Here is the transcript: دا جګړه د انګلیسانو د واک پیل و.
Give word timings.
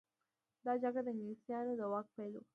دا 0.65 0.73
جګړه 0.83 1.01
د 1.03 1.07
انګلیسانو 1.13 1.73
د 1.79 1.81
واک 1.91 2.07
پیل 2.15 2.33
و. 2.35 2.41